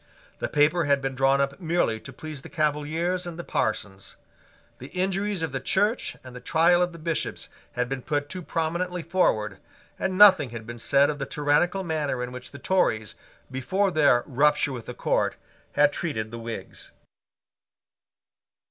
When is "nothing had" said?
10.17-10.65